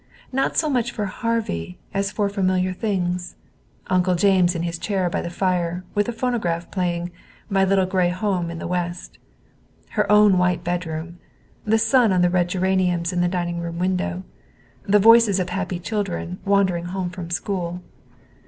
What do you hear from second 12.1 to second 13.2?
on the red geraniums